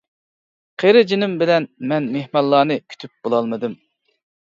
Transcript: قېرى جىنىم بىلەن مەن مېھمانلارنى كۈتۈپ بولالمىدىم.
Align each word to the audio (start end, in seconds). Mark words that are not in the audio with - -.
قېرى 0.83 1.03
جىنىم 1.11 1.35
بىلەن 1.43 1.69
مەن 1.93 2.09
مېھمانلارنى 2.17 2.81
كۈتۈپ 2.89 3.17
بولالمىدىم. 3.25 3.81